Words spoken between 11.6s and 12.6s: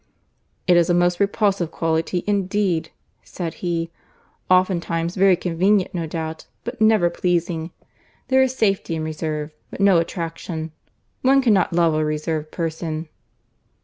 love a reserved